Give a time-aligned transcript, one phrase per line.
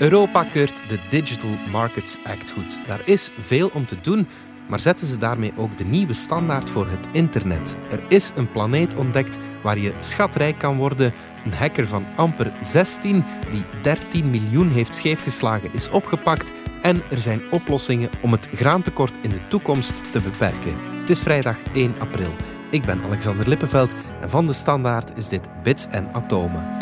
[0.00, 2.80] Europa keurt de Digital Markets Act goed.
[2.86, 4.28] Daar is veel om te doen,
[4.68, 7.76] maar zetten ze daarmee ook de nieuwe standaard voor het internet?
[7.90, 11.12] Er is een planeet ontdekt waar je schatrijk kan worden.
[11.44, 16.52] Een hacker van amper 16 die 13 miljoen heeft scheefgeslagen is opgepakt.
[16.82, 20.76] En er zijn oplossingen om het graantekort in de toekomst te beperken.
[21.00, 22.30] Het is vrijdag 1 april.
[22.70, 26.79] Ik ben Alexander Lippenveld en van de Standaard is dit Bits en Atomen.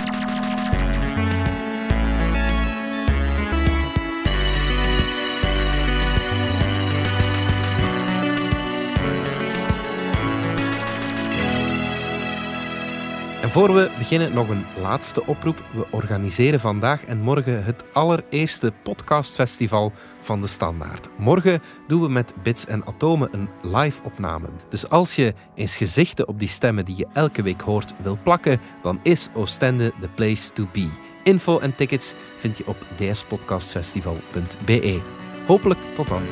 [13.59, 15.63] Voor we beginnen nog een laatste oproep.
[15.73, 21.09] We organiseren vandaag en morgen het allereerste podcastfestival van de Standaard.
[21.17, 24.49] Morgen doen we met Bits en Atomen een live opname.
[24.69, 28.61] Dus als je eens gezichten op die stemmen die je elke week hoort wil plakken,
[28.83, 30.91] dan is Oostende the place to be.
[31.23, 35.01] Info en tickets vind je op dspodcastfestival.be.
[35.47, 36.23] Hopelijk tot dan.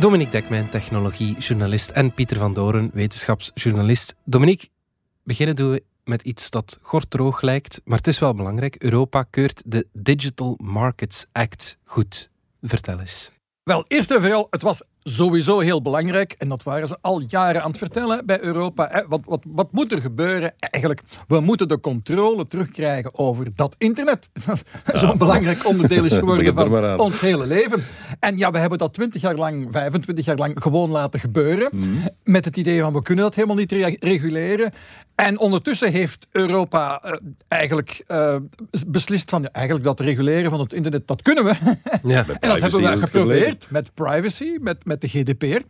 [0.00, 4.14] Dominique Dekmijn, technologiejournalist en Pieter van Doren, wetenschapsjournalist.
[4.24, 4.68] Dominique,
[5.24, 8.82] beginnen doen we met iets dat gorddroog lijkt, maar het is wel belangrijk.
[8.82, 12.30] Europa keurt de Digital Markets Act goed.
[12.62, 13.30] Vertel eens.
[13.62, 16.34] Wel, eerst en vooral, het was sowieso heel belangrijk.
[16.38, 19.04] En dat waren ze al jaren aan het vertellen bij Europa.
[19.08, 20.52] Wat, wat, wat moet er gebeuren?
[20.58, 24.30] Eigenlijk, we moeten de controle terugkrijgen over dat internet.
[24.94, 27.84] Zo'n belangrijk onderdeel is geworden van ons hele leven.
[28.18, 31.68] En ja, we hebben dat 20 jaar lang, 25 jaar lang gewoon laten gebeuren.
[31.72, 31.88] Mhm.
[32.24, 34.72] Met het idee van we kunnen dat helemaal niet reguleren.
[35.14, 37.12] En ondertussen heeft Europa uh,
[37.48, 38.36] eigenlijk uh,
[38.86, 41.54] beslist van ja, eigenlijk dat reguleren van het internet, dat kunnen we.
[42.02, 45.60] Ja, en dat hebben we geprobeerd met privacy, met met de GDPR.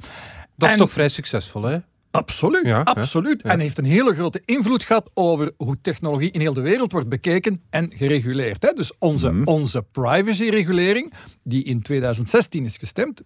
[0.56, 1.78] Dat is toch vrij succesvol, hè?
[2.11, 3.42] Absoluut, ja, absoluut.
[3.42, 7.09] En heeft een hele grote invloed gehad over hoe technologie in heel de wereld wordt
[7.09, 8.62] bekeken en gereguleerd.
[8.62, 8.73] Hè?
[8.73, 9.45] Dus onze, mm.
[9.45, 13.23] onze privacyregulering, die in 2016 is gestemd,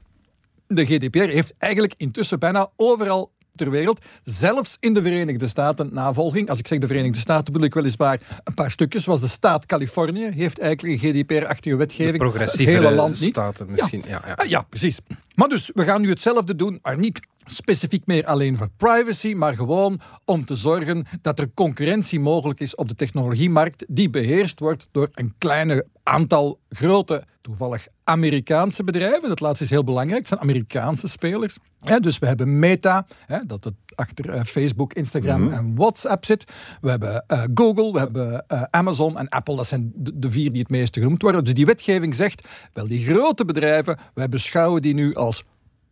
[0.66, 6.48] de GDPR heeft eigenlijk intussen bijna overal ter wereld, zelfs in de Verenigde Staten, navolging.
[6.48, 9.66] Als ik zeg de Verenigde Staten, bedoel ik weliswaar een paar stukjes, zoals de staat
[9.66, 12.18] Californië heeft eigenlijk een GDPR-achtige wetgeving.
[12.18, 13.28] progressieve het hele land niet.
[13.28, 14.02] staten misschien.
[14.06, 14.22] Ja.
[14.26, 14.44] Ja, ja.
[14.48, 14.98] ja, precies.
[15.34, 19.54] Maar dus, we gaan nu hetzelfde doen, maar niet specifiek meer alleen voor privacy, maar
[19.54, 24.88] gewoon om te zorgen dat er concurrentie mogelijk is op de technologiemarkt die beheerst wordt
[24.92, 29.28] door een kleine aantal grote, toevallig Amerikaanse bedrijven.
[29.28, 31.56] Dat laatste is heel belangrijk, het zijn Amerikaanse spelers.
[32.00, 33.06] dus we hebben Meta,
[33.46, 35.52] dat het achter eh, Facebook, Instagram mhm.
[35.52, 36.52] en WhatsApp zit.
[36.80, 39.56] We hebben uh, Google, we hebben uh, Amazon en Apple.
[39.56, 41.44] Dat zijn de, de, vier die het meeste genoemd worden.
[41.44, 45.44] Dus die wetgeving zegt, wel die grote bedrijven, wij beschouwen die nu als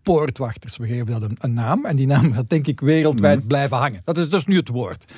[0.02, 0.76] poortwachters.
[0.76, 3.46] We geven dat een, een, naam en die naam gaat denk ik wereldwijd mhm.
[3.46, 4.00] blijven hangen.
[4.04, 5.12] Dat is dus nu het woord.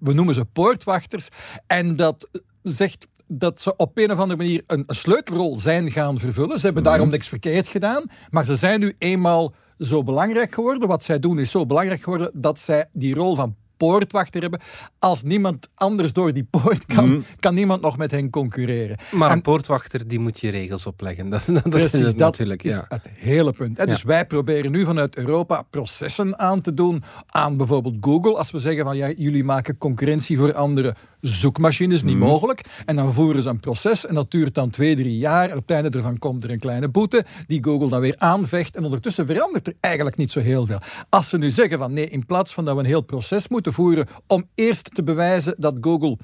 [0.00, 1.28] We noemen ze poortwachters
[1.66, 2.28] en dat
[2.62, 6.58] zegt dat ze op een of andere manier een, sleutelrol zijn gaan vervullen.
[6.58, 7.12] Ze hebben daarom mhm.
[7.12, 10.88] niks verkeerd gedaan, maar ze zijn nu eenmaal zo belangrijk geworden.
[10.88, 14.60] Wat zij doen is zo belangrijk geworden dat zij die rol van poortwachter hebben.
[14.98, 17.20] Als niemand anders door die poort kan, mhm.
[17.38, 18.96] kan niemand nog met hen concurreren.
[19.10, 21.28] Maar een poortwachter die moet je regels opleggen.
[21.30, 22.62] Dat, dat precies, is het dat natuurlijk.
[22.62, 23.86] is het hele punt.
[23.86, 28.36] Dus wij proberen nu vanuit Europa processen aan te doen aan bijvoorbeeld Google.
[28.36, 32.26] Als we zeggen van ja, jullie maken concurrentie voor andere zoekmachines, niet mhm.
[32.26, 32.64] mogelijk.
[32.84, 35.50] En dan voeren ze een proces en dat duurt dan twee, drie jaar.
[35.50, 38.76] En op het einde ervan komt er een kleine boete die Google dan weer aanvecht.
[38.76, 40.78] En ondertussen verandert er eigenlijk niet zo heel veel.
[41.08, 43.69] Als ze nu zeggen van nee, in plaats van dat we een heel proces moeten
[43.72, 46.18] voeren om eerst te bewijzen dat Google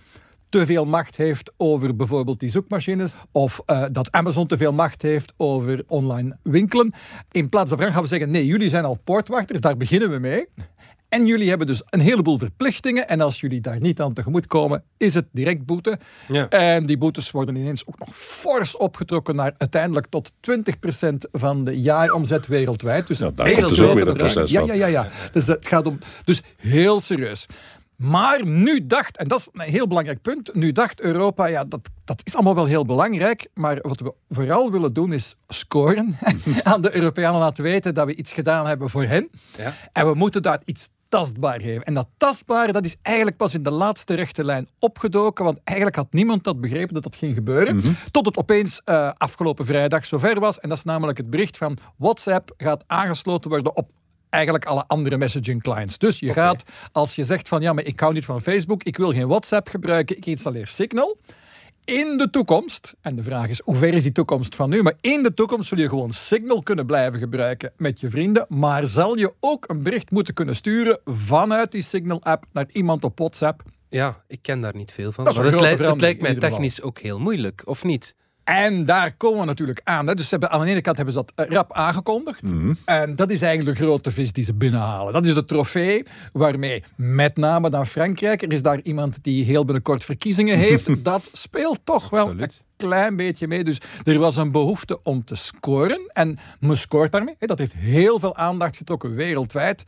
[0.49, 5.03] te veel macht heeft over bijvoorbeeld die zoekmachines of uh, dat Amazon te veel macht
[5.03, 6.95] heeft over online winkelen.
[7.31, 10.47] In plaats daarvan gaan we zeggen, nee, jullie zijn al poortwachters, daar beginnen we mee.
[11.09, 13.09] En jullie hebben dus een heleboel verplichtingen.
[13.09, 15.99] En als jullie daar niet aan tegemoet komen, is het direct boete.
[16.29, 16.49] Ja.
[16.49, 21.81] En die boetes worden ineens ook nog fors opgetrokken naar uiteindelijk tot 20% van de
[21.81, 23.07] jaaromzet wereldwijd.
[23.07, 25.09] Dus ja, daar heel dus ook weer het proces ja, ja, ja, ja.
[25.33, 25.99] Dus het gaat om.
[26.25, 27.47] Dus heel serieus.
[27.97, 31.81] Maar nu dacht, en dat is een heel belangrijk punt, nu dacht Europa, ja, dat,
[32.05, 36.19] dat is allemaal wel heel belangrijk, maar wat we vooral willen doen is scoren.
[36.63, 39.29] aan de Europeanen laten weten dat we iets gedaan hebben voor hen.
[39.57, 39.75] Ja.
[39.93, 41.85] En we moeten daar iets tastbaar geven.
[41.85, 45.97] En dat tastbare, dat is eigenlijk pas in de laatste rechte lijn opgedoken, want eigenlijk
[45.97, 47.93] had niemand dat begrepen dat dat ging gebeuren, mhm.
[48.11, 50.59] tot het opeens uh, afgelopen vrijdag zover was.
[50.59, 53.91] En dat is namelijk het bericht van WhatsApp gaat aangesloten worden op
[54.31, 55.99] eigenlijk alle andere messaging clients.
[55.99, 56.63] Dus je gaat,
[56.93, 59.69] als je zegt van ja, maar ik hou niet van Facebook, ik wil geen WhatsApp
[59.69, 61.19] gebruiken, ik installeer Signal.
[61.87, 64.95] In de toekomst, en de vraag is hoe ver is die toekomst van nu, maar
[65.01, 69.17] in de toekomst zul je gewoon Signal kunnen blijven gebruiken met je vrienden, maar zal
[69.17, 74.25] je ook een bericht moeten kunnen sturen vanuit die Signal-app naar iemand op WhatsApp Ja,
[74.29, 75.25] ik ken daar niet veel van.
[75.25, 78.15] Maar het, lijkt- het lijkt mij technisch ook heel moeilijk, of niet?
[78.47, 80.07] En daar komen we natuurlijk aan.
[80.07, 80.15] Hè.
[80.15, 82.43] Dus ze hebben, aan de ene kant hebben ze dat eh, rap aangekondigd.
[82.43, 82.73] Mhm.
[82.85, 85.13] En dat is eigenlijk de grote vis die ze binnenhalen.
[85.13, 88.43] Dat is de trofee waarmee met name dan Frankrijk...
[88.43, 91.05] Er is daar iemand die heel binnenkort verkiezingen heeft.
[91.05, 92.65] dat speelt toch wel Absoluut.
[92.67, 93.65] een klein beetje mee.
[93.65, 96.11] Dus er was een behoefte om te scoren.
[96.13, 97.37] En men scoort daarmee.
[97.39, 99.85] Dat heeft heel veel aandacht getrokken wereldwijd.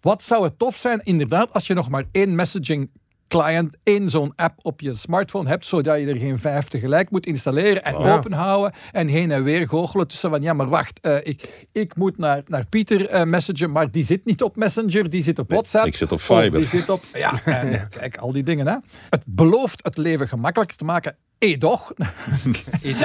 [0.00, 2.90] Wat zou het tof zijn, inderdaad, als je nog maar één messaging
[3.28, 7.26] client in zo'n app op je smartphone hebt, zodat je er geen vijf tegelijk moet
[7.26, 8.14] installeren en Ja.
[8.16, 12.18] openhouden en heen en weer goochelen tussen van ja, maar wacht, eh, ik, ik moet
[12.18, 15.86] naar, naar Pieter eh, messagen, maar die zit niet op Messenger, die zit op WhatsApp.
[15.86, 16.52] ik zit op Fiber.
[16.58, 18.66] Die zit op, ja, en kijk, al die dingen.
[18.66, 18.76] Hè.
[19.10, 21.16] Het belooft het leven gemakkelijker te maken.
[21.38, 21.92] Edoch.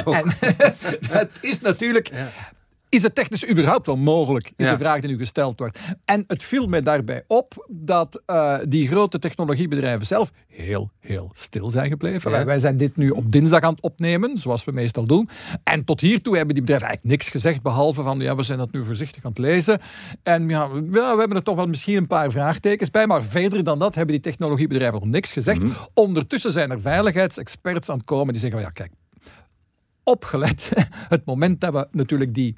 [0.05, 0.33] En
[1.19, 2.11] het is natuurlijk...
[2.91, 4.51] Is het technisch überhaupt wel mogelijk?
[4.55, 4.71] Is Ja.
[4.71, 5.79] de vraag die nu gesteld wordt.
[6.05, 11.69] En het viel mij daarbij op dat eh, die grote technologiebedrijven zelf heel, heel stil
[11.69, 12.31] zijn gebleven.
[12.31, 12.45] Ja.
[12.45, 15.29] Wij, zijn dit nu op dinsdag aan het opnemen, zoals we meestal doen.
[15.63, 18.71] En tot hiertoe hebben die bedrijven eigenlijk niks gezegd, behalve van, ja, we zijn dat
[18.71, 19.79] nu voorzichtig aan het lezen.
[20.23, 23.79] En ja, we hebben er toch wel misschien een paar vraagtekens bij, maar verder dan
[23.79, 25.61] dat hebben die technologiebedrijven nog niks gezegd.
[25.93, 28.91] Ondertussen zijn er veiligheidsexperts aan het komen die zeggen, van, ja, kijk,
[30.03, 30.71] opgelet.
[31.09, 32.55] Het moment dat we natuurlijk die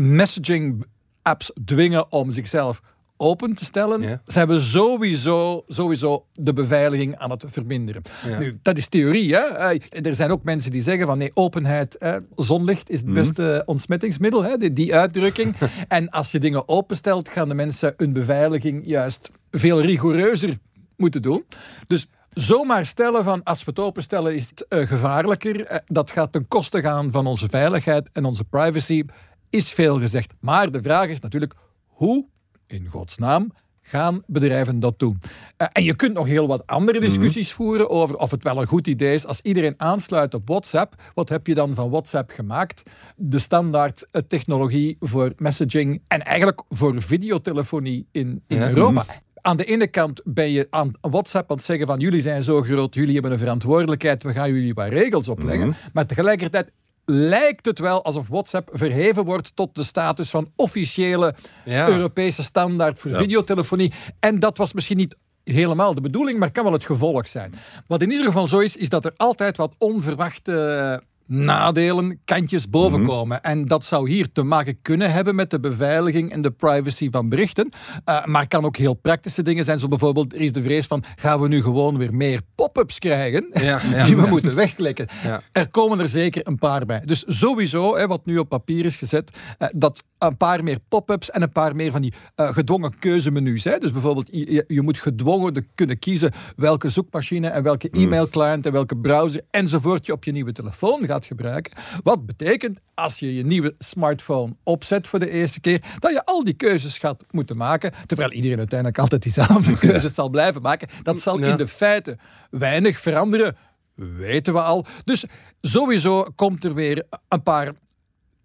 [0.00, 0.84] messaging
[1.22, 2.80] apps dwingen om zichzelf
[3.16, 4.22] open te stellen, Ja.
[4.26, 8.02] zijn we sowieso, sowieso de beveiliging aan het verminderen.
[8.26, 8.38] Ja.
[8.38, 9.34] Nu, dat is theorie.
[9.34, 9.74] Hè?
[10.02, 14.56] Er zijn ook mensen die zeggen van nee, openheid, zonlicht is het beste ontsmettingsmiddel, hè?
[14.56, 15.54] Die, die uitdrukking.
[15.88, 20.58] en als je dingen openstelt, gaan de mensen hun beveiliging juist veel rigoureuzer
[20.96, 21.44] moeten doen.
[21.86, 26.32] Dus zomaar stellen van als we het openstellen is het eh, gevaarlijker, eh, dat gaat
[26.32, 29.04] ten koste gaan van onze veiligheid en onze privacy,
[29.50, 30.34] is veel gezegd.
[30.40, 31.54] Maar de vraag is natuurlijk
[31.86, 32.26] hoe,
[32.66, 33.52] in godsnaam,
[33.82, 35.20] gaan bedrijven dat doen?
[35.56, 38.66] Eh, en je kunt nog heel wat andere discussies voeren over of het wel een
[38.66, 40.94] goed idee is als iedereen aansluit op WhatsApp.
[41.14, 42.82] Wat heb je dan van WhatsApp gemaakt?
[43.16, 48.68] De standaard eh, technologie voor messaging en eigenlijk voor videotelefonie in, in Ja.
[48.68, 49.04] Europa.
[49.42, 52.62] Aan de ene kant ben je aan WhatsApp aan het zeggen van jullie zijn zo
[52.62, 55.74] groot, jullie hebben een verantwoordelijkheid, we gaan jullie wat regels opleggen.
[55.92, 56.70] Maar tegelijkertijd
[57.12, 61.34] lijkt het wel alsof WhatsApp verheven wordt tot de status van officiële
[61.64, 61.88] Ja.
[61.88, 63.18] Europese standaard voor Ja.
[63.18, 63.92] videotelefonie.
[64.20, 67.54] En dat was misschien niet helemaal de bedoeling, maar kan wel het gevolg zijn.
[67.86, 73.42] Wat in ieder geval zo is, is dat er altijd wat onverwachte nadelen, kantjes bovenkomen.
[73.42, 77.28] En dat zou hier te maken kunnen hebben met de beveiliging en de privacy van
[77.28, 77.70] berichten.
[78.08, 79.78] Uh, maar kan ook heel praktische dingen zijn.
[79.78, 83.46] Zo bijvoorbeeld, er is de vrees van, gaan we nu gewoon weer meer pop-ups krijgen?
[83.52, 84.04] Ja, ja.
[84.06, 85.06] die we moeten wegklikken.
[85.24, 85.40] Ja.
[85.52, 87.02] Er komen er zeker een paar bij.
[87.04, 91.30] Dus sowieso, hè, wat nu op papier is gezet, eh, dat een paar meer pop-ups
[91.30, 93.64] en een paar meer van die eh, gedwongen keuzemenu's.
[93.64, 93.78] Hè.
[93.78, 98.72] Dus bijvoorbeeld, je, je moet gedwongen de, kunnen kiezen welke zoekmachine en welke e-mailclient en
[98.72, 101.72] welke browser enzovoort je op je nieuwe telefoon gaat gebruiken.
[102.02, 106.44] Wat betekent, als je je nieuwe smartphone opzet voor de eerste keer, dat je al
[106.44, 110.88] die keuzes gaat moeten maken, terwijl iedereen uiteindelijk altijd diezelfde keuzes zal blijven maken.
[111.02, 111.46] Dat zal Ja.
[111.50, 112.18] in de feiten
[112.50, 113.56] weinig veranderen,
[113.94, 114.86] weten we al.
[115.04, 115.24] Dus
[115.60, 117.72] sowieso komt er weer een paar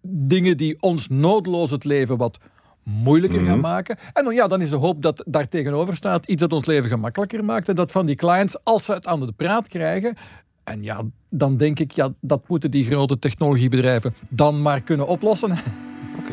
[0.08, 2.38] dingen die ons noodloos het leven wat
[2.82, 3.98] moeilijker gaan maken.
[4.12, 6.88] En dan, ja, dan is de hoop dat daar tegenover staat iets dat ons leven
[6.90, 7.68] gemakkelijker maakt.
[7.68, 10.16] En dat van die clients, als ze het aan de praat krijgen,
[10.66, 15.50] en ja, dan denk ik, ja, dat moeten die grote technologiebedrijven dan maar kunnen oplossen.
[16.18, 16.32] Oké.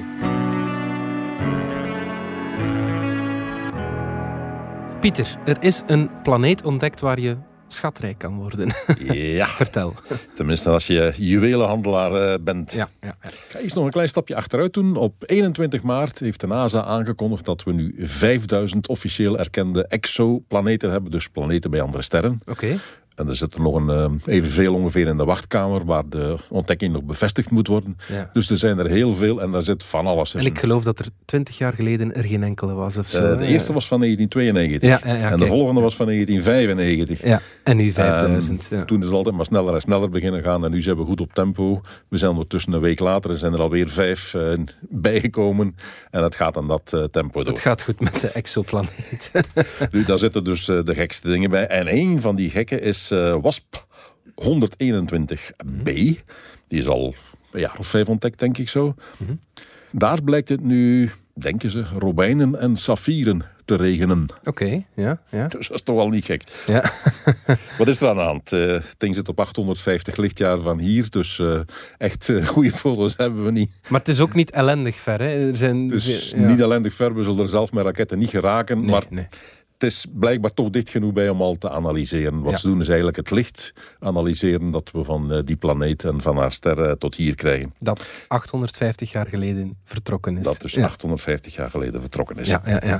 [5.00, 7.38] Pieter, er is een planeet ontdekt waar je
[7.68, 8.72] schatrijk kan worden.
[9.13, 9.94] Ja, Vertel.
[10.36, 12.72] tenminste als je juwelenhandelaar eh, bent.
[12.74, 13.30] Ja, ja, ja.
[13.30, 14.96] Ik ga eerst nog een klein stapje achteruit doen.
[14.96, 21.12] Op 21 maart heeft de NASA aangekondigd dat we nu 5000 officieel erkende exoplaneten hebben.
[21.12, 22.42] Dus planeten bij andere sterren.
[22.46, 22.80] Oké.
[23.15, 26.93] En er zit er nog een, eh, evenveel ongeveer in de wachtkamer waar de ontdekking
[26.93, 27.98] nog bevestigd moet worden.
[28.10, 28.29] Ja.
[28.34, 30.51] Dus er zijn er heel veel en daar zit van alles En tussen.
[30.51, 33.32] ik geloof dat er twintig jaar geleden er geen enkele was of zo.
[33.32, 33.51] Eh, de hè?
[33.51, 37.27] eerste was van 1992 Ja, en de volgende was van 1995.
[37.27, 38.70] Ja, en nu 5000.
[38.72, 38.86] Ehm.
[38.86, 40.65] Toen is het altijd maar sneller en sneller beginnen gaan.
[40.65, 41.82] En nu zijn we goed op tempo.
[42.08, 44.41] We zijn ondertussen een week later en zijn er alweer vijf eh,
[44.82, 45.75] bijgekomen.
[46.12, 47.53] En het gaat aan dat tempo door.
[47.53, 49.32] Het gaat goed met de exoplaneet.
[49.91, 51.67] Nu, daar zitten dus de gekste dingen bij.
[51.67, 53.86] En een van die gekken is eh, WASP
[54.36, 55.84] 121b.
[56.68, 57.14] Die is al
[57.52, 58.96] een jaar of vijf ontdekt, denk ik zo.
[59.18, 59.34] Mhm.
[59.92, 64.26] Daar blijkt het nu, denken ze, robijnen en saffieren te regenen.
[64.44, 65.48] Oké, ja, ja.
[65.48, 66.44] Dus dat is toch wel niet gek.
[66.66, 66.92] ja.
[67.78, 68.54] Wat is er aan de hand?
[68.54, 71.60] Eh, het ding zit op 850 lichtjaar van hier, dus eh,
[71.98, 73.72] echt goede foto's hebben we niet.
[73.90, 75.20] Maar het is ook niet ellendig ver.
[75.20, 75.50] Hè.
[75.50, 76.38] Er zijn, Dus ja.
[76.38, 79.28] niet ellendig ver, we zullen er zelf met raketten niet geraken, Nee, maar nee.
[79.84, 82.42] Het is blijkbaar toch dicht genoeg bij om al te analyseren.
[82.42, 82.58] Wat Ja.
[82.58, 86.38] ze doen is eigenlijk het licht analyseren dat we van eh, die planeet en van
[86.38, 87.74] haar sterren tot hier krijgen.
[87.80, 90.44] Dat 850 jaar geleden vertrokken is.
[90.44, 90.84] Dat dus ja.
[90.84, 92.48] 850 jaar geleden vertrokken is.
[92.48, 93.00] Ja, ja, ja.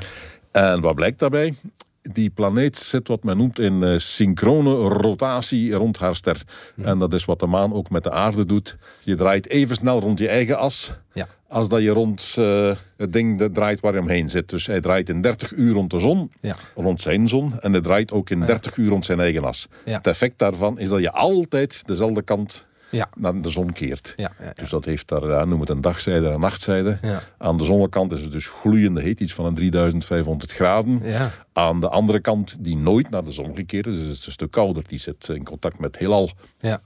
[0.52, 1.54] En wat blijkt daarbij?
[2.02, 6.42] Die planeet zit wat men noemt in eh, synchrone rotatie rond haar ster.
[6.82, 8.78] En dat is wat de maan ook met de aarde doet.
[9.04, 11.28] Je draait even snel rond je eigen as Ja.
[11.54, 14.50] Als dat je rond eh, het ding dat draait waar je omheen zit.
[14.50, 16.56] Dus hij draait in 30 uur rond de zon, Ja.
[16.76, 17.60] rond zijn zon.
[17.60, 19.68] En hij draait ook in 30 uur rond zijn eigen as.
[19.84, 23.10] Het effect daarvan is dat je altijd dezelfde kant Ja.
[23.16, 24.14] naar de zon keert.
[24.16, 24.32] Ja.
[24.54, 27.00] Dus dat heeft daar, ja, noem het een dagzijde en een nachtzijde.
[27.38, 31.00] Aan de zonnekant is het dus gloeiende heet, iets van een 3500 graden.
[31.04, 31.32] Ja.
[31.54, 34.32] Aan de andere kant, die nooit naar de zon gekeerd is, dus het is een
[34.32, 34.84] stuk kouder.
[34.88, 36.32] Die zit in contact met heelal.
[36.60, 36.82] Ja.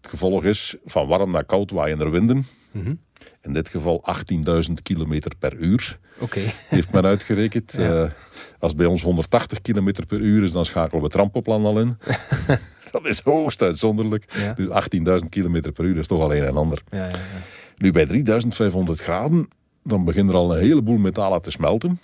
[0.00, 2.46] Het gevolg is, van warm naar koud waaien er winden.
[2.70, 2.94] Mhm.
[3.42, 4.04] In dit geval
[4.68, 6.40] 18.000 kilometer per uur, Oké.
[6.68, 7.74] heeft men uitgerekend.
[7.76, 8.02] Ja.
[8.04, 8.10] Eh,
[8.58, 11.98] als bij ons 180 kilometer per uur is, dan schakelen we het rampenplan al in.
[12.92, 14.24] dat is hoogst uitzonderlijk.
[14.38, 14.52] Ja.
[14.52, 16.82] Dus 18.000 kilometer per uur is toch al een en ander.
[16.90, 17.16] Ja, ja, ja.
[17.76, 19.48] Nu bij 3500 graden,
[19.84, 22.00] dan beginnen er al een heleboel metalen te smelten.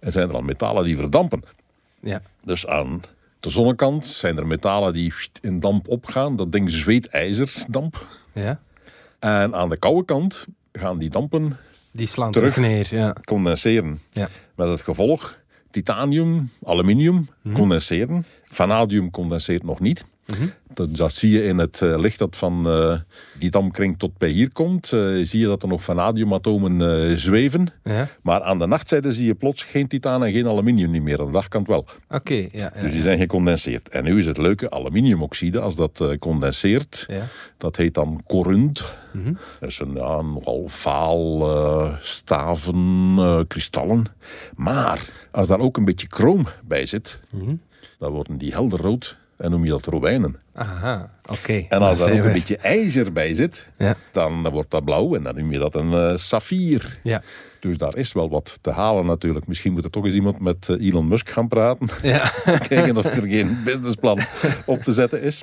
[0.00, 1.42] En zijn er al metalen die verdampen.
[2.00, 2.22] ja.
[2.44, 3.00] Dus aan
[3.40, 6.36] de zonnekant zijn er metalen die in damp opgaan.
[6.36, 8.06] Dat ding zweet ijzerdamp.
[8.32, 8.60] ja.
[9.18, 11.56] En aan de koude kant gaan die dampen
[11.92, 12.54] Die slaan Terug.
[12.54, 12.86] terug, neer.
[12.90, 13.14] Ja.
[13.24, 14.00] condenseren.
[14.10, 14.28] Ja.
[14.54, 15.38] Met het gevolg
[15.70, 18.24] titanium, aluminium condenseren.
[18.44, 20.04] Vanadium condenseert nog niet.
[20.74, 22.98] Dat, dat zie je in het eh, licht dat van eh,
[23.38, 24.92] die dampkring tot bij hier komt.
[24.92, 27.66] eh, zie je dat er nog vanadiumatomen zweven.
[27.84, 28.08] Ja.
[28.22, 31.20] Maar aan de nachtzijde zie je plots geen titaan en geen aluminium niet meer.
[31.20, 31.86] Aan de dagkant wel.
[32.08, 32.34] Oké.
[32.34, 33.88] Ja, ja, Dus die zijn gecondenseerd.
[33.88, 37.26] En nu is het leuke, aluminiumoxide, als dat condenseert, Ja.
[37.58, 38.84] dat heet dan corunt.
[39.60, 41.48] Dat is een ja, nogal vaal
[42.00, 44.04] staven, kristallen.
[44.56, 47.20] Maar als daar ook een beetje chroom bij zit,
[47.98, 50.36] dan worden die helder rood en noem je dat robijnen.
[50.54, 51.10] Aha.
[51.30, 51.66] Oké.
[51.68, 53.94] En als daar ook een beetje ijzer bij zit, Ja.
[54.12, 56.98] dan wordt dat blauw en dan noem je dat een eh, saffier.
[57.02, 57.22] Ja.
[57.60, 59.46] Dus daar is wel wat te halen natuurlijk.
[59.46, 61.88] Misschien moet er toch eens iemand met eh, Elon Musk gaan praten.
[62.02, 62.32] Ja.
[62.68, 64.18] Kijken of er geen businessplan
[64.66, 65.42] op te zetten is.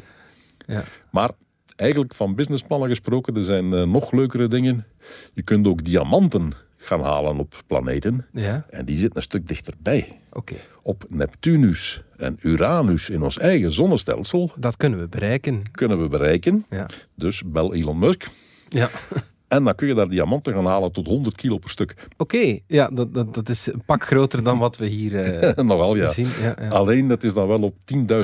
[0.66, 0.84] Ja.
[1.12, 1.30] Maar
[1.75, 4.86] eigenlijk van businessplannen gesproken, er zijn eh, nog leukere dingen.
[5.34, 6.51] Je kunt ook diamanten
[6.88, 8.25] gaan halen op planeten.
[8.34, 8.65] Ja.
[8.70, 10.20] En die zitten een stuk dichterbij.
[10.32, 10.56] Oké.
[10.82, 15.63] Op Neptunus en Uranus in ons eigen zonnestelsel Dat kunnen we bereiken.
[15.72, 16.65] kunnen we bereiken.
[16.70, 16.86] Ja.
[17.15, 18.27] Dus bel Elon Musk.
[18.70, 18.89] Ja.
[19.48, 21.94] En dan kun je daar diamanten gaan halen tot 100 kilo per stuk.
[22.17, 22.60] Oké.
[22.67, 26.12] Ja, dat, dat, dat is een pak groter dan wat we hier eh, Nogal ja.
[26.12, 26.27] zien.
[26.41, 26.67] Ja, ja.
[26.67, 27.75] Alleen dat is dan wel op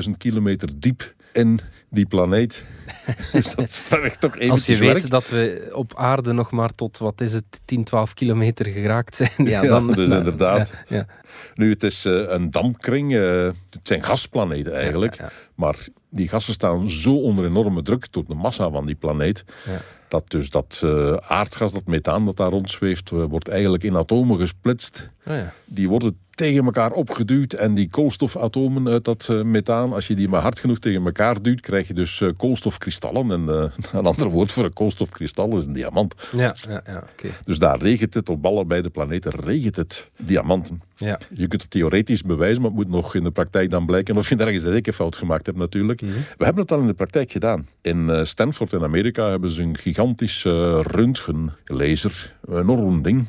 [0.06, 1.60] 10.000 kilometer diep in
[1.90, 2.64] die planeet.
[3.32, 4.98] dus dat vergt toch eventjes Als je werk.
[5.00, 9.16] weet dat we op aarde nog maar tot, wat is het, 10, 12 kilometer geraakt
[9.16, 9.30] zijn.
[9.36, 10.74] Ja, dus nou, inderdaad.
[10.88, 11.06] Ja, ja.
[11.54, 13.14] Nu, het is eh, een dampkring.
[13.14, 15.16] eh, het zijn gasplaneten eigenlijk.
[15.54, 15.76] Maar
[16.08, 19.44] die gassen staan zo onder enorme druk door de massa van die planeet.
[19.66, 19.80] Ja.
[20.08, 25.10] Dat dus dat eh, aardgas, dat methaan dat daar rondzweeft, wordt eigenlijk in atomen gesplitst.
[25.26, 25.52] Oh, ja.
[25.64, 27.52] Die worden tegen elkaar opgeduwd.
[27.52, 31.42] En die koolstofatomen uit dat eh, methaan, als je die maar hard genoeg tegen elkaar
[31.42, 33.30] duwt, krijg je dus eh, koolstofkristallen.
[33.30, 36.14] En eh, een ander woord voor een koolstofkristal is een diamant.
[36.32, 37.28] Ja, ja, ja, oké.
[37.44, 40.82] Dus daar regent het op allebei de planeten, regent het diamanten.
[40.96, 41.18] Ja.
[41.30, 44.28] Je kunt het theoretisch bewijzen, maar het moet nog in de praktijk dan blijken of
[44.28, 46.00] je ergens een rekenfout gemaakt hebt natuurlijk.
[46.36, 47.66] We hebben het al in de praktijk gedaan.
[47.80, 53.26] In eh, Stanford in Amerika hebben ze een gigantisch eh röntgenlaser, een enorm ding.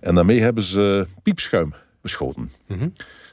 [0.00, 1.74] En daarmee hebben ze piepschuim
[2.04, 2.50] beschoten.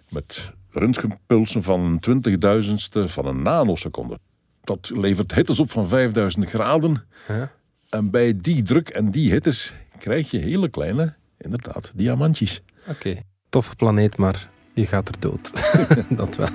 [0.09, 4.19] Met röntgenpulsen van een twintigduizendste van een nanoseconde.
[4.63, 7.03] Dat levert hittes op van 5000 graden.
[7.27, 7.51] Ja.
[7.89, 12.61] En bij die druk en die hittes krijg je hele kleine, inderdaad, diamantjes.
[12.87, 13.19] Oké.
[13.49, 15.73] Toffe planeet, maar je gaat er dood.
[16.21, 16.49] dat wel.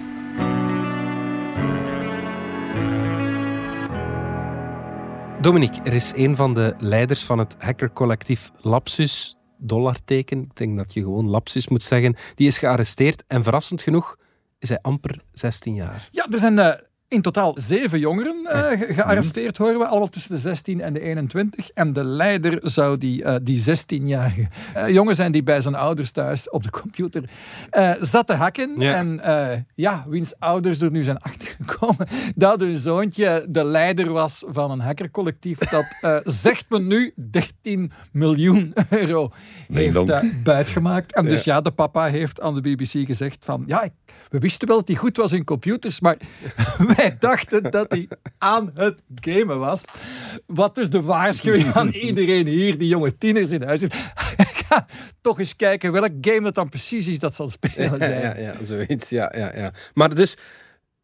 [5.40, 10.94] Dominique, er is een van de leiders van het hackercollectief Lapsus, dollarteken, ik denk dat
[10.94, 14.16] je gewoon Lapsus moet zeggen, die is gearresteerd en verrassend genoeg
[14.58, 16.08] is hij amper 16 jaar.
[16.10, 19.86] Ja, er zijn eh, in totaal zeven jongeren eh, ge- gearresteerd, horen we.
[19.86, 21.70] Allemaal tussen de 16 en de 21.
[21.70, 26.10] En de leider zou die, eh, die 16-jarige eh, jongen zijn die bij zijn ouders
[26.10, 27.22] thuis op de computer
[28.00, 28.74] zat te hacken.
[28.78, 28.94] Ja.
[28.94, 29.20] En
[29.74, 34.80] ja, wiens ouders er nu zijn achtergekomen dat hun zoontje de leider was van een
[34.80, 35.86] hackercollectief dat,
[36.24, 39.30] zegt men nu, 13 miljoen euro
[39.72, 41.14] heeft buitgemaakt.
[41.14, 43.88] En dus ja, de papa heeft aan de BBC gezegd van, ja,
[44.28, 46.16] we wisten wel dat hij goed was in computers, maar
[46.96, 49.84] wij dachten dat hij aan het gamen was.
[50.46, 53.94] Wat dus de waarschuwing aan iedereen hier, die jonge tieners in huis zit.
[54.66, 54.86] ga
[55.20, 57.98] toch eens kijken welk game dat dan precies is dat zal spelen.
[57.98, 59.08] Ja, ja, ja, zoiets.
[59.08, 59.72] Ja, ja, ja.
[59.94, 60.36] Maar dus,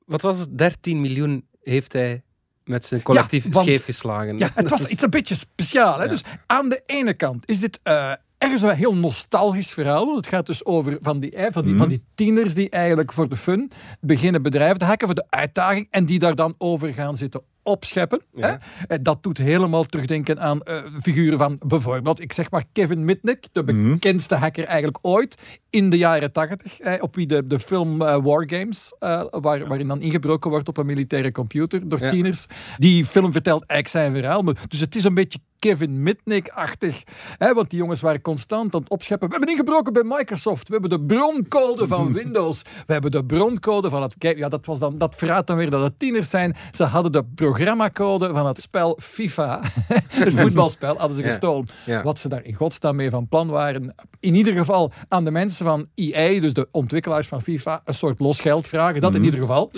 [0.04, 0.58] wat was het?
[0.58, 2.22] 13 miljoen heeft hij
[2.64, 4.38] met zijn collectief Ja, want- scheef geslagen.
[4.38, 5.96] Ja, het was iets een beetje speciaal.
[5.96, 6.02] Hè?
[6.02, 6.08] Ja.
[6.08, 10.04] Dus aan de ene kant is dit eh, ergens een heel nostalgisch verhaal.
[10.04, 13.28] want Het gaat dus over van die, van, die, van die tieners die eigenlijk voor
[13.28, 13.70] de fun
[14.00, 18.22] beginnen bedrijven te hacken, voor de uitdaging, en die daar dan over gaan zitten opscheppen.
[18.34, 18.46] Ja.
[18.48, 18.54] Hè?
[18.86, 23.46] Eh, Dat doet helemaal terugdenken aan eh, figuren van bijvoorbeeld, ik zeg maar Kevin Mitnick,
[23.52, 25.36] de bekendste hacker eigenlijk ooit,
[25.70, 28.94] in de jaren tachtig, op wie de, de film eh, War Games,
[29.30, 32.10] waar, waarin dan ingebroken wordt op een militaire computer door Ja.
[32.10, 32.46] tieners.
[32.78, 34.42] Die film vertelt eigenlijk zijn verhaal.
[34.42, 37.02] maar- Dus het is een beetje Kevin Mitnick-achtig.
[37.38, 39.28] hè, Want die jongens waren constant aan het opscheppen.
[39.28, 40.68] We hebben ingebroken bij Microsoft.
[40.68, 42.62] We hebben de broncode van Windows.
[42.86, 44.14] We hebben de broncode van het...
[44.18, 46.56] Kijk, ja, dat, was dan, dat verraadt dan weer dat het tieners zijn.
[46.70, 49.60] Ze hadden de programmacode van het spel FIFA.
[50.08, 51.66] het voetbalspel hadden ze gestolen.
[51.86, 52.02] Ja.
[52.02, 53.94] Wat ze daar in godsnaam mee van plan waren.
[54.20, 58.20] In ieder geval aan de mensen van EA, dus de ontwikkelaars van FIFA, een soort
[58.20, 59.00] losgeld vragen.
[59.00, 59.70] Dat in ieder geval.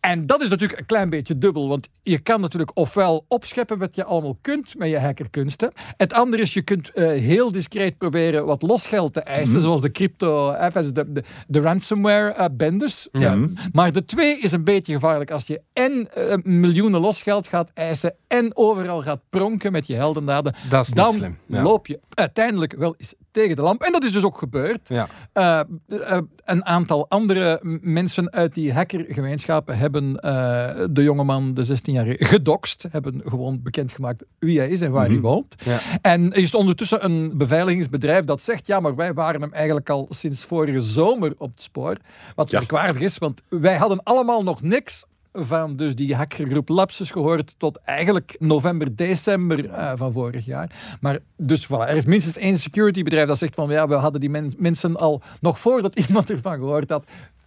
[0.00, 1.68] En dat is natuurlijk een klein beetje dubbel.
[1.68, 4.96] Want je kan natuurlijk ofwel opscheppen wat je allemaal kunt met je
[5.28, 5.72] hackerkunsten.
[5.96, 9.60] Het andere is, je kunt eh, heel discreet proberen wat losgeld te eisen.
[9.60, 13.08] Zoals de crypto, eh, dus de, de, de ransomware eh, bendes.
[13.12, 13.38] Ja.
[13.72, 15.30] Maar de twee is een beetje gevaarlijk.
[15.30, 20.54] Als je en eh, miljoenen losgeld gaat eisen en overal gaat pronken met je heldendaden.
[20.68, 21.62] Dat is niet dan slim, ja.
[21.62, 23.82] loop je uiteindelijk wel eens tegen de lamp.
[23.82, 24.88] En dat is dus ook gebeurd.
[24.88, 25.08] Ja.
[25.32, 32.24] Eh, eh, een aantal andere mensen uit die hackergemeenschap hebben eh, de jongeman, de 16-jarige,
[32.24, 32.86] gedoxt.
[32.90, 35.54] Hebben gewoon bekendgemaakt wie hij is en waar hij woont.
[35.64, 35.80] Ja.
[36.02, 40.06] En er is ondertussen een beveiligingsbedrijf dat zegt: ja, maar wij waren hem eigenlijk al
[40.10, 41.96] sinds vorige zomer op het spoor.
[42.34, 47.58] Wat merkwaardig is, want wij hadden allemaal nog niks van dus die hackergroep Lapsus gehoord
[47.58, 50.96] tot eigenlijk november, december eh, van vorig jaar.
[51.00, 54.30] Maar dus voilà, er is minstens één securitybedrijf dat zegt van ja, we hadden die
[54.30, 57.04] men- mensen al nog voordat iemand ervan gehoord had,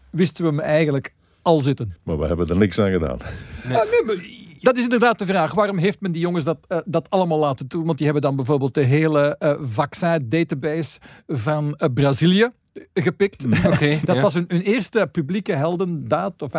[0.09, 1.95] wisten we hem eigenlijk al zitten.
[2.03, 3.17] Maar we hebben er niks aan gedaan.
[3.63, 4.25] Ah, nee, maar
[4.59, 5.53] dat is inderdaad de vraag.
[5.53, 7.85] Waarom heeft men die jongens dat, eh, dat allemaal laten doen?
[7.85, 12.49] Want die hebben dan bijvoorbeeld de hele eh vaccin-database van Brazilië
[12.93, 13.45] gepikt.
[13.65, 14.21] Oké, dat ja.
[14.21, 16.41] was hun, hun eerste publieke heldendaad.
[16.41, 16.51] Of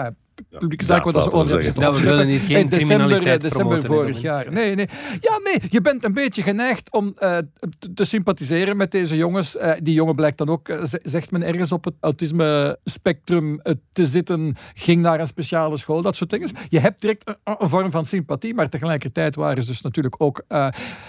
[0.51, 3.43] publieke zaak waar dat ze laten we over hebben willen hier geen in december, criminaliteit
[3.45, 4.53] eh, december vorig jaar.
[4.53, 4.89] Nee, nee.
[5.21, 5.61] Ja, nee.
[5.69, 7.39] Je bent een beetje geneigd om eh,
[7.79, 9.57] te, te sympathiseren met deze jongens.
[9.57, 13.61] Eh, die jongen blijkt dan ook, zegt men, ergens op het autisme-spectrum
[13.93, 14.57] te zitten.
[14.75, 16.51] Ging naar een speciale school, dat soort dingen.
[16.69, 20.43] Je hebt direct een, een vorm van sympathie, maar tegelijkertijd waren ze dus natuurlijk ook
[20.49, 20.69] eh,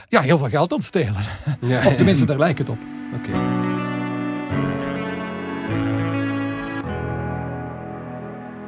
[0.09, 1.21] ja, heel veel geld aan het stelen.
[1.59, 2.77] Ja, Of tenminste, daar lijkt het op.
[3.15, 3.52] Oké.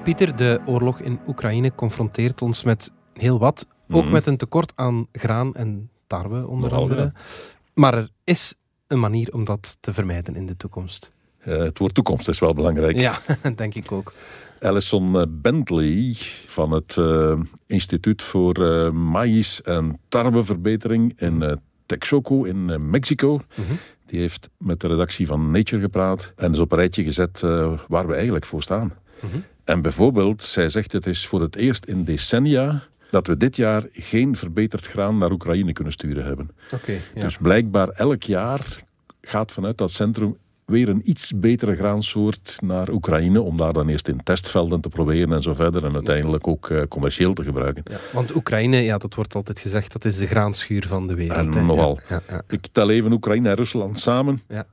[0.05, 3.67] Pieter, de oorlog in Oekraïne confronteert ons met heel wat.
[3.89, 4.11] Ook Mhm.
[4.11, 7.01] met een tekort aan graan en tarwe, onder Nogal, andere.
[7.01, 7.11] ja.
[7.73, 8.53] Maar er is
[8.87, 11.13] een manier om dat te vermijden in de toekomst.
[11.39, 12.97] Eh, het woord toekomst is wel belangrijk.
[12.97, 13.19] Ja,
[13.55, 14.13] denk ik ook.
[14.61, 16.13] Alison Bentley
[16.47, 23.39] van het eh, Instituut voor eh Maïs en Tarweverbetering in Texcoco in Mexico.
[23.55, 23.73] Mhm.
[24.05, 27.39] Die heeft met de redactie van Nature gepraat en is op een rijtje gezet
[27.87, 28.93] waar we eigenlijk voor staan.
[29.19, 29.37] Mhm.
[29.65, 33.83] En bijvoorbeeld, zij zegt het is voor het eerst in decennia dat we dit jaar
[33.91, 36.51] geen verbeterd graan naar Oekraïne kunnen sturen hebben.
[36.71, 37.21] Oké, ja.
[37.21, 38.83] Dus blijkbaar elk jaar
[39.21, 44.07] gaat vanuit dat centrum weer een iets betere graansoort naar Oekraïne, om daar dan eerst
[44.07, 47.83] in testvelden te proberen en zo verder, en uiteindelijk ook eh, commercieel te gebruiken.
[47.91, 51.55] Ja, want Oekraïne, ja, dat wordt altijd gezegd, dat is de graanschuur van de wereld.
[51.55, 51.99] En nogal.
[52.09, 52.21] Ja.
[52.47, 54.41] Ik tel even Oekraïne en Rusland samen.
[54.47, 54.65] Ja.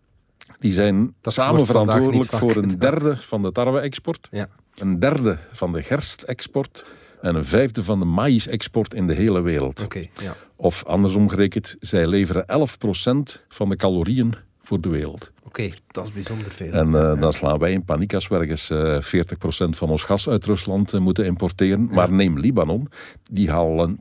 [0.59, 4.48] Die zijn Dat samen verantwoordelijk voor een derde van de tarwe-export, Ja.
[4.74, 6.85] Een derde van de gerstexport
[7.20, 9.82] en een vijfde van de maïs-export in de hele wereld.
[9.82, 10.37] Oké, ja.
[10.56, 15.30] Of andersom gerekend, zij leveren 11% van de calorieën voor de wereld.
[15.42, 16.72] Oké, dat is bijzonder veel.
[16.72, 20.28] En eh, dan slaan wij in paniek als we ergens eh 40% van ons gas
[20.28, 21.85] uit Rusland eh, moeten importeren.
[21.92, 22.88] Maar neem Libanon,
[23.30, 24.00] die halen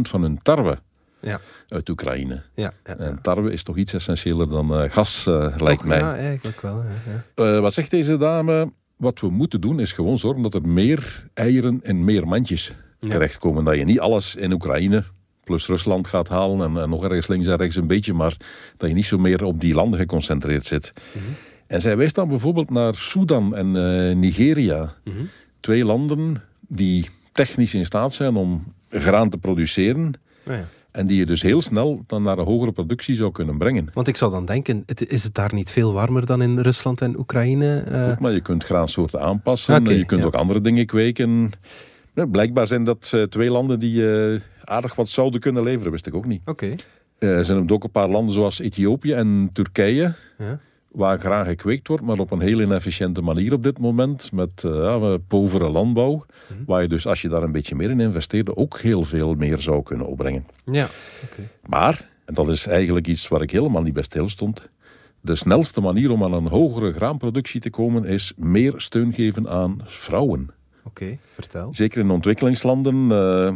[0.00, 0.78] van hun tarwe
[1.20, 2.42] Ja, uit Oekraïne.
[2.54, 2.96] ja, ja.
[2.96, 5.98] En tarwe is toch iets essentieeler dan eh, gas, eh, lijkt mij.
[5.98, 6.82] Ja, eigenlijk wel.
[6.82, 7.54] Ja, ja.
[7.54, 8.72] Eh, wat zegt deze dame?
[8.96, 13.08] Wat we moeten doen is gewoon zorgen dat er meer eieren en meer mandjes Ja.
[13.10, 13.64] terechtkomen.
[13.64, 15.02] Dat je niet alles in Oekraïne
[15.44, 18.36] plus Rusland gaat halen en, en nog ergens links en rechts een beetje, maar
[18.76, 20.92] dat je niet zo meer op die landen geconcentreerd zit.
[21.12, 21.24] Mhm.
[21.66, 24.94] En zij wijst dan bijvoorbeeld naar Sudan en eh, Nigeria.
[25.04, 25.16] Mhm.
[25.60, 30.12] Twee landen die technisch in staat zijn om graan te produceren
[30.46, 30.68] Oh ja.
[30.94, 33.90] En die je dus heel snel dan naar een hogere productie zou kunnen brengen.
[33.94, 37.00] Want ik zou dan denken, het, is het daar niet veel warmer dan in Rusland
[37.00, 37.78] en Oekraïne?
[37.78, 39.74] Eh, Maar je kunt graansoorten aanpassen.
[39.74, 40.26] En je kunt ja.
[40.26, 41.50] ook andere dingen kweken.
[42.14, 46.06] Ja, blijkbaar zijn dat eh, twee landen die eh, aardig wat zouden kunnen leveren, wist
[46.06, 46.42] ik ook niet.
[46.44, 46.74] Oké.
[47.18, 50.14] er zijn ook een paar landen zoals Ethiopië en Turkije.
[50.38, 50.60] Ja.
[50.94, 54.32] Waar graag gekweekt wordt, maar op een heel inefficiënte manier op dit moment.
[54.32, 56.26] Met uh, ja, povere landbouw.
[56.66, 59.60] Waar je dus, als je daar een beetje meer in investeerde, ook heel veel meer
[59.60, 60.46] zou kunnen opbrengen.
[60.64, 60.88] Ja.
[61.66, 64.68] Maar, en dat is eigenlijk iets waar ik helemaal niet bij stil stond.
[65.20, 69.80] De snelste manier om aan een hogere graanproductie te komen is meer steun geven aan
[69.84, 70.50] vrouwen.
[70.84, 71.74] Oké, vertel.
[71.74, 73.10] Zeker in ontwikkelingslanden.
[73.10, 73.52] eh,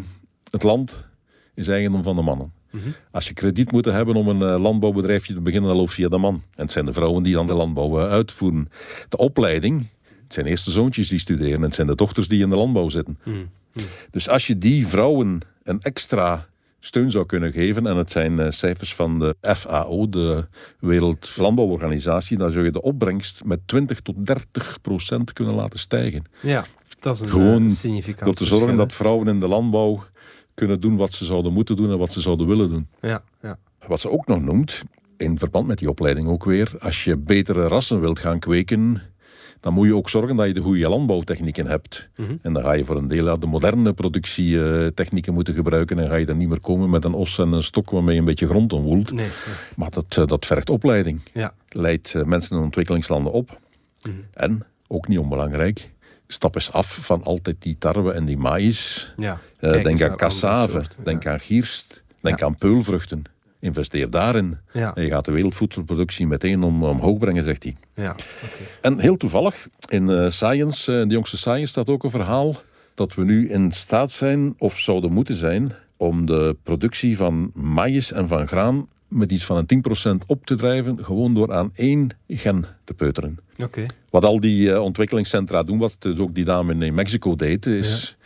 [0.51, 1.05] het land
[1.55, 2.53] is eigendom van de mannen.
[2.71, 2.89] Mhm.
[3.11, 6.19] Als je krediet moet hebben om een eh, landbouwbedrijfje te beginnen, dan loopt via de
[6.19, 6.35] man.
[6.35, 8.69] En het zijn de vrouwen die dan de landbouw eh, uitvoeren.
[9.09, 9.87] De opleiding,
[10.23, 12.57] het zijn eerst de zoontjes die studeren en het zijn de dochters die in de
[12.57, 13.19] landbouw zitten.
[13.25, 13.37] Mhm.
[14.11, 16.47] Dus als je die vrouwen een extra
[16.81, 20.47] steun zou kunnen geven, en het zijn eh, cijfers van de FAO, de
[20.79, 26.25] Wereldlandbouworganisatie, dan zou je de opbrengst met 20 tot 30 procent kunnen laten stijgen.
[26.41, 26.65] Ja,
[27.01, 30.05] dat is een Gewoon significant Door te zorgen dat vrouwen in de landbouw
[30.59, 32.89] kunnen doen wat ze zouden moeten doen en wat ze zouden willen doen.
[33.01, 33.59] Ja, ja.
[33.87, 34.83] Wat ze ook nog noemt,
[35.17, 39.03] in verband met die opleiding ook weer, als je betere rassen wilt gaan kweken,
[39.61, 42.11] dan moet je ook zorgen dat je de goede landbouwtechnieken hebt.
[42.17, 42.37] Mhm.
[42.43, 46.27] En dan ga je voor een deel de moderne productietechnieken moeten gebruiken en ga je
[46.27, 48.73] dan niet meer komen met een os en een stok waarmee je een beetje grond
[48.73, 49.13] omwoelt.
[49.13, 49.57] Nee, nee.
[49.77, 51.21] Maar dat, eh, dat vergt opleiding.
[51.33, 51.55] Ja.
[51.69, 53.61] Leidt eh, mensen in ontwikkelingslanden op.
[54.03, 54.15] Mhm.
[54.33, 55.91] En, ook niet onbelangrijk,
[56.29, 59.13] stap eens af van altijd die tarwe en die maïs.
[59.17, 59.41] ja.
[59.59, 61.31] Eh, denk aan cassave, denk ja.
[61.33, 62.47] aan gierst, denk Ja.
[62.47, 63.23] aan peulvruchten.
[63.61, 64.59] Investeer daarin.
[64.73, 67.77] En je gaat de wereldvoedselproductie meteen om, omhoog brengen, zegt hij.
[67.95, 68.17] ja.
[68.81, 72.57] En heel toevallig, in eh, Science, eh, in de jongste Science staat ook een verhaal
[72.95, 78.13] dat we nu in staat zijn, of zouden moeten zijn, om de productie van maïs
[78.13, 82.09] en van graan met iets van een 10% op te drijven, gewoon door aan één
[82.29, 83.39] gen te peuteren.
[83.59, 83.87] Oké.
[84.11, 88.17] Wat al die eh, ontwikkelingscentra doen, wat dus ook die dame in Mexico deed, is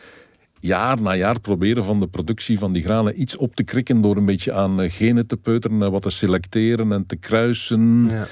[0.61, 4.17] jaar na jaar proberen van de productie van die granen iets op te krikken door
[4.17, 8.07] een beetje aan eh, genen te peuteren en wat te selecteren en te kruisen.
[8.11, 8.27] Ja.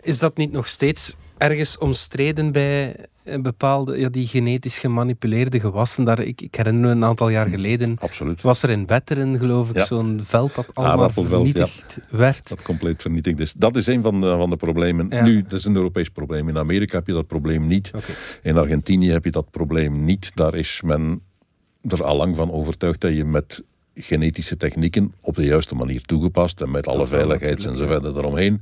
[0.00, 6.04] Is dat niet nog steeds ergens omstreden bij eh, bepaalde, ja, die genetisch gemanipuleerde gewassen?
[6.04, 8.40] Daar, ik, ik herinner me een aantal jaar geleden, Absoluut.
[8.40, 9.84] was er in Wetteren, geloof ik, Ja.
[9.84, 11.26] zo'n veld dat allemaal ja.
[11.26, 12.48] vernietigd werd.
[12.48, 13.52] Dat compleet vernietigd is.
[13.52, 15.06] Dat is een van de, van de problemen.
[15.10, 15.24] Ja.
[15.24, 16.48] Nu, dat is een Europees probleem.
[16.48, 17.90] In Amerika heb je dat probleem niet.
[18.42, 20.30] In Argentinië heb je dat probleem niet.
[20.34, 21.22] Daar is men
[21.88, 23.62] er al lang van overtuigd dat je met
[23.94, 28.60] genetische technieken op de juiste manier toegepast en met alle veiligheids en zo verder eromheen,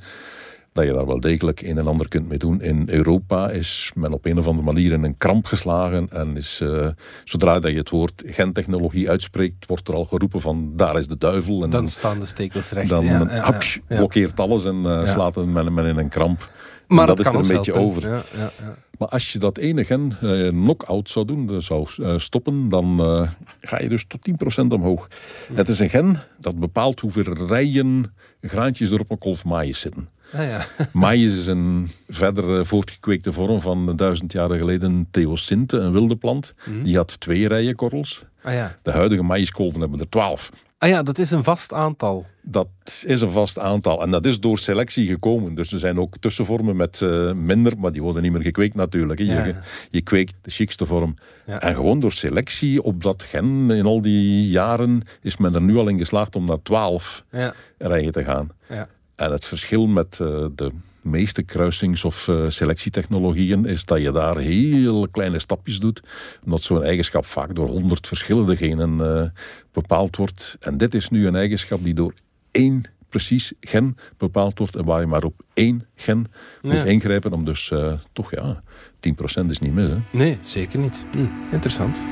[0.73, 2.61] dat je daar wel degelijk een en ander kunt mee doen.
[2.63, 6.61] In Europa is men op een of andere manier in een kramp geslagen en is,
[6.61, 6.89] eh,
[7.25, 11.19] zodra dat je het woord gentechnologie uitspreekt, wordt er al geroepen van daar is de
[11.19, 11.63] duivel.
[11.63, 12.89] En Dan staan de stekels recht.
[12.89, 16.51] dan ja, ja, blokkeert alles en eh, slaat men, men in een kramp.
[16.91, 17.97] Maar dat het is kan er een beetje helpen.
[17.97, 18.09] over.
[18.09, 18.75] Ja, ja, ja.
[18.99, 23.01] Maar als je dat ene gen eh, knock-out zou doen, dus zou eh, stoppen, dan
[23.01, 24.21] eh, ga je dus tot
[24.61, 25.09] 10% omhoog.
[25.53, 30.09] Het is een gen dat bepaalt hoeveel rijen graantjes er op een kolf maïs zitten.
[30.33, 30.67] Ah, ja.
[30.93, 36.55] Maïs is een verder eh, voortgekweekte vorm van duizend jaren geleden theosinte, een wilde plant.
[36.83, 38.25] Die had twee rijen korrels.
[38.43, 38.79] Ah, ja.
[38.83, 40.51] De huidige maïskolven hebben er twaalf.
[40.81, 42.27] Ah ja, dat is een vast aantal.
[42.43, 42.69] Dat
[43.07, 44.03] is een vast aantal.
[44.03, 45.55] En dat is door selectie gekomen.
[45.55, 49.19] Dus er zijn ook tussenvormen met eh, minder, maar die worden niet meer gekweekt natuurlijk.
[49.19, 51.15] Je, Ja, je kweekt de chicste vorm.
[51.47, 51.61] Ja.
[51.61, 55.77] En gewoon door selectie op dat gen in al die jaren is men er nu
[55.77, 58.49] al in geslaagd om naar 12 Ja, rijen te gaan.
[58.69, 58.89] ja.
[59.17, 64.37] En het verschil met eh, de meeste kruisings- of eh, selectietechnologieën is dat je daar
[64.37, 66.03] heel kleine stapjes doet.
[66.45, 69.29] Omdat zo'n eigenschap vaak door honderd verschillende genen eh,
[69.73, 70.57] bepaald wordt.
[70.61, 72.15] En dit is nu een eigenschap die door
[72.51, 74.77] één precies gen bepaald wordt.
[74.77, 76.27] En waar je maar op één gen
[76.63, 77.33] moet ingrijpen.
[77.33, 78.63] Om dus eh, toch ja,
[79.45, 79.89] 10% is niet mis.
[79.89, 79.97] Hè?
[80.13, 81.05] Nee, zeker niet.
[81.13, 82.03] Hm, interessant.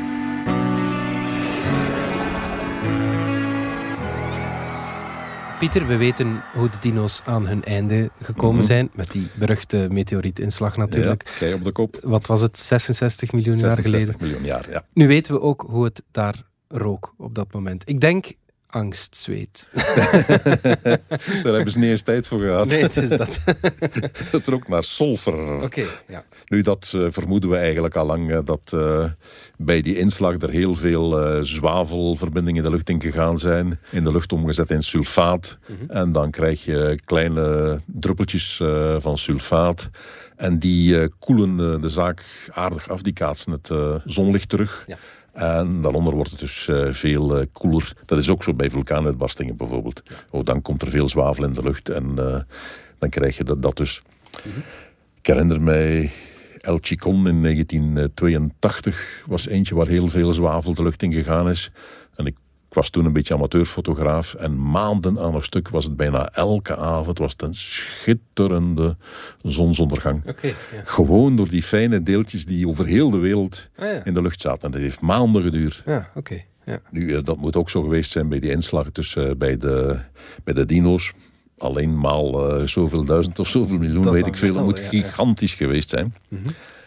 [5.58, 8.66] Pieter, we weten hoe de dino's aan hun einde gekomen Mhm.
[8.66, 8.90] zijn.
[8.94, 11.36] Met die beruchte meteorietinslag natuurlijk.
[11.40, 11.98] Ja, op de kop.
[12.02, 12.58] Wat was het?
[12.58, 14.26] 66 miljoen jaar 66 geleden.
[14.28, 14.84] miljoen jaar, ja.
[14.92, 17.88] Nu weten we ook hoe het daar rook op dat moment.
[17.88, 18.26] Ik denk
[18.70, 19.68] angstzweet.
[21.42, 22.66] Daar hebben ze niet eens tijd voor gehad.
[22.66, 23.38] Nee, het is dat.
[24.30, 25.62] Het rook naar sulfur.
[25.62, 26.24] Oké, ja.
[26.46, 29.04] Nu, dat eh, vermoeden we eigenlijk al lang, eh, dat eh,
[29.56, 33.80] bij die inslag er heel veel eh, zwavelverbindingen de lucht in gegaan zijn.
[33.90, 35.58] In de lucht omgezet in sulfaat.
[35.66, 35.90] Mhm.
[35.90, 39.90] En dan krijg je kleine druppeltjes eh, van sulfaat.
[40.36, 44.84] En die eh, koelen de zaak aardig af, die kaatsen het eh, zonlicht terug.
[44.86, 44.98] Ja.
[45.38, 47.92] En daaronder wordt het dus eh, veel eh, koeler.
[48.04, 50.02] Dat is ook zo bij vulkaanuitbarstingen bijvoorbeeld.
[50.30, 52.40] Oh, dan komt er veel zwavel in de lucht en eh,
[52.98, 54.02] dan krijg je dat, dat dus.
[55.18, 56.10] Ik herinner mij
[56.58, 61.70] El Chicon in 1982 was eentje waar heel veel zwavel de lucht in gegaan is.
[62.14, 62.36] En ik
[62.68, 66.76] Ik was toen een beetje amateurfotograaf en maanden aan een stuk was het bijna elke
[66.76, 68.96] avond was het een schitterende
[69.42, 70.22] zonsondergang.
[70.42, 70.50] Ja.
[70.84, 74.04] Gewoon door die fijne deeltjes die over heel de wereld Ah, ja.
[74.04, 74.62] in de lucht zaten.
[74.62, 75.82] En dat heeft maanden geduurd.
[75.86, 76.40] Ja, oké.
[76.64, 76.80] Ja.
[76.90, 79.98] Nu, eh, dat moet ook zo geweest zijn bij die inslag tussen eh, bij, de,
[80.44, 81.12] bij de dino's.
[81.58, 84.54] Alleen maal eh, zoveel duizend of zoveel miljoen, Dat weet ik veel.
[84.54, 86.14] Dat moet gigantisch geweest zijn.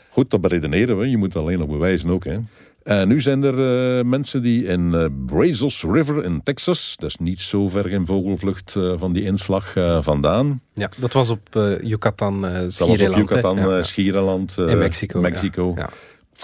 [0.09, 1.09] Goed, dat beredeneren we.
[1.09, 2.23] Je moet alleen nog bewijzen ook.
[2.23, 2.37] Hè.
[2.83, 7.17] En nu zijn er eh, mensen die in eh, Brazos River in Texas, dat is
[7.17, 10.61] niet zo ver in vogelvlucht eh, van die inslag vandaan.
[10.73, 11.47] ja, dat was op
[11.81, 13.55] Yucatan, eh Dat was op Yucatan?
[13.55, 13.83] Ja,
[14.57, 15.19] In Mexico.
[15.19, 15.73] Mexico.
[15.75, 15.81] Ja.
[15.81, 15.89] Ja.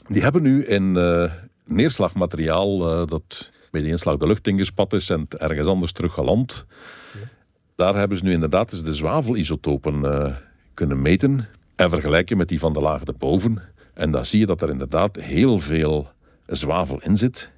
[0.08, 0.92] Die hebben nu in
[1.66, 6.66] neerslagmateriaal dat bij de inslag de lucht ingespat is en ergens anders terug geland.
[7.76, 10.02] Daar hebben ze nu inderdaad eens de zwavelisotopen
[10.74, 13.62] kunnen meten en vergelijken met die van de laag erboven.
[13.94, 16.08] En dan zie je dat er inderdaad heel veel
[16.48, 17.52] zwavel in zit.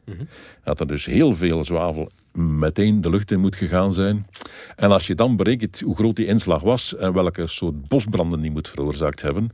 [0.64, 4.28] Dat er dus heel veel zwavel meteen de lucht in moet gegaan zijn.
[4.76, 8.52] En als je dan berekent hoe groot die inslag was en welke soort bosbranden die
[8.52, 9.50] moet veroorzaakt hebben.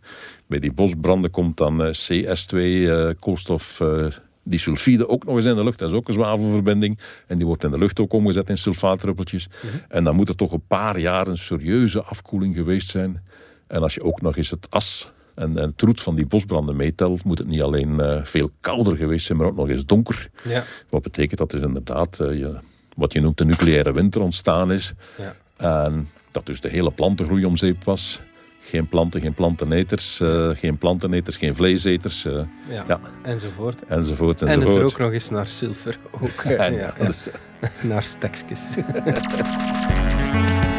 [0.48, 4.06] Bij die bosbranden komt dan eh, CS2, eh, koolstof, eh,
[4.44, 5.80] disulfide ook nog eens in de lucht.
[5.80, 7.00] Dat is ook een zwavelverbinding.
[7.28, 9.48] En die wordt in de lucht ook omgezet in sulfaatdruppeltjes.
[9.88, 13.24] En dan moet er toch een paar jaar een serieuze afkoeling geweest zijn.
[13.68, 16.76] En als je ook nog eens het as en, en het roet van die bosbranden
[16.76, 20.30] meetelt, moet het niet alleen eh, veel kouder geweest zijn, maar ook nog eens donker.
[20.44, 20.64] Ja.
[20.90, 22.60] Wat betekent dat dus inderdaad eh, je,
[22.96, 24.94] wat je noemt de nucleaire winter ontstaan is.
[25.18, 25.36] Ja.
[25.58, 28.22] En dat dus de hele plantengroei om zeep was.
[28.60, 32.48] Geen planten, geen planteneters, eh, geen planteneters, geen vleeseters, Ja.
[32.88, 33.00] Ja.
[33.22, 33.86] enzovoort.
[33.86, 34.74] enzovoort En enzovoort.
[34.74, 35.98] het er ook nog eens naar zilver.
[36.12, 37.06] Ook, En, ja, ja.
[37.06, 37.28] dus,
[37.90, 38.76] Naar stekjes.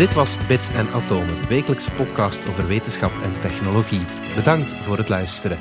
[0.00, 4.04] Dit was Bits en Atomen, de wekelijkse podcast over wetenschap en technologie.
[4.34, 5.58] Bedankt voor het luisteren.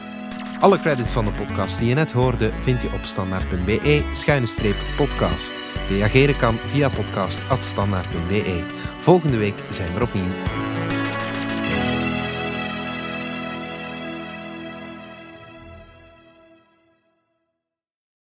[0.60, 5.60] Alle credits van de podcast die je net hoorde vind je op standaard.be-podcast.
[5.90, 8.64] Reageren kan via podcast.standaard.be.
[8.98, 10.69] Volgende week zijn we opnieuw.